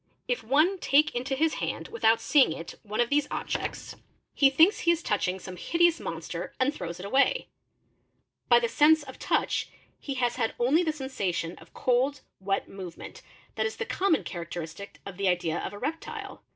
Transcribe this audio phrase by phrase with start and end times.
[0.27, 3.11] If one take into his hand without seeing it one of.
[3.11, 3.95] these objects,
[4.33, 7.37] he thinks he is touching some hideous monster and throws ~ PERCEPTION 71 j t
[7.43, 7.47] away.
[8.49, 9.67] By the sense of touch
[9.99, 13.21] he has had only the sensation of cold, V vet, movement,
[13.53, 16.41] that is the common characteristic of the idea of a reptile.